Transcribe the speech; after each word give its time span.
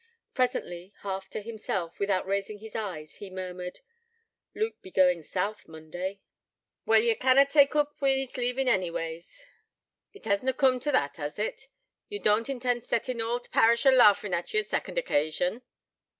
Presently, 0.33 0.95
half 1.01 1.29
to 1.29 1.43
himself, 1.43 1.99
without 1.99 2.25
raising 2.25 2.57
his 2.57 2.75
eyes, 2.75 3.17
he 3.17 3.29
murmured: 3.29 3.81
'Luke 4.55 4.81
be 4.81 4.89
goin' 4.89 5.21
South, 5.21 5.67
Monday.' 5.67 6.21
'Well, 6.87 7.03
ye 7.03 7.13
canna 7.13 7.45
tak' 7.45 7.75
oop 7.75 8.01
wi' 8.01 8.15
his 8.25 8.35
leavin's 8.35 8.67
anyways. 8.71 9.45
It 10.11 10.25
hasna 10.25 10.53
coom't 10.53 10.85
that, 10.85 11.17
has 11.17 11.37
it? 11.37 11.67
Ye 12.09 12.17
doan't 12.17 12.49
intend 12.49 12.83
settin' 12.83 13.21
all 13.21 13.39
t' 13.39 13.49
parish 13.49 13.85
a 13.85 13.91
laughin' 13.91 14.33
at 14.33 14.55
ye 14.55 14.61
a 14.61 14.63
second 14.63 14.97
occasion?' 14.97 15.61